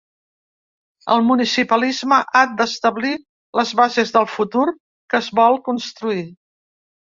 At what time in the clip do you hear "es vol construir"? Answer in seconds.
5.23-6.27